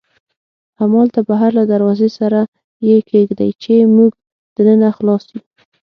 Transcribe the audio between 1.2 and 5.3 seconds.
بهر له دروازې سره یې کېږدئ، چې موږ دننه خلاص